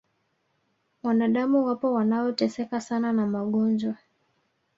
[1.03, 3.95] wanadamu wapo wanaoteseka sana na magonjwa